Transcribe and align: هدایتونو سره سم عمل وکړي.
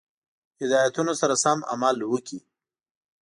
هدایتونو 0.61 1.13
سره 1.21 1.35
سم 1.43 1.57
عمل 1.71 1.97
وکړي. 2.11 2.39